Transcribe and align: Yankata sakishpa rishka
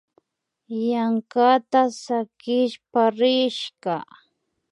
Yankata 0.89 1.81
sakishpa 2.03 3.01
rishka 3.17 3.95